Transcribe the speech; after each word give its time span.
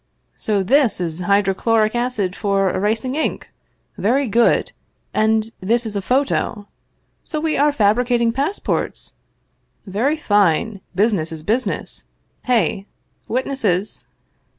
"So 0.47 0.63
this 0.63 0.99
is 0.99 1.19
hydrochloric 1.19 1.93
acid 1.93 2.35
for 2.35 2.71
erasing 2.73 3.13
ink? 3.13 3.49
Very 3.99 4.25
good! 4.25 4.71
And 5.13 5.51
this 5.59 5.85
is 5.85 5.95
a 5.95 6.01
photo! 6.01 6.67
So 7.23 7.39
we 7.39 7.55
are 7.55 7.71
fabricating 7.71 8.31
passports? 8.31 9.13
Very 9.85 10.17
fine! 10.17 10.81
Business 10.95 11.31
is 11.31 11.43
business! 11.43 12.05
Hey! 12.45 12.87
Witnesses!" 13.27 14.03